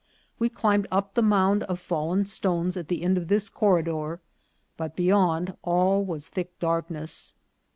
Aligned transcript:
We 0.39 0.49
climbed 0.49 0.87
up 0.89 1.13
the 1.13 1.21
mound 1.21 1.61
of 1.65 1.79
fallen 1.79 2.25
stones 2.25 2.75
at 2.75 2.87
the 2.87 3.03
end 3.03 3.19
of 3.19 3.27
this 3.27 3.49
corridor, 3.49 4.19
but 4.75 4.95
beyond 4.95 5.55
all 5.61 6.03
was 6.03 6.27
thick 6.27 6.57
dark 6.57 6.89
ness. 6.89 7.35